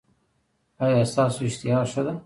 ایا 0.83 1.01
ستاسو 1.11 1.39
اشتها 1.47 1.79
ښه 1.91 2.01
ده؟ 2.05 2.13